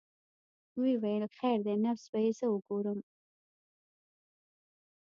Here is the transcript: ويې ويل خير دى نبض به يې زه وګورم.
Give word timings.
ويې 0.79 0.95
ويل 1.01 1.23
خير 1.39 1.57
دى 1.65 1.73
نبض 1.83 2.03
به 2.11 2.19
يې 2.25 2.31
زه 2.39 2.45
وګورم. 2.53 2.99